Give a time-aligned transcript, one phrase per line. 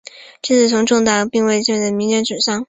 [0.41, 2.59] 这次中弹并未造成显着损伤。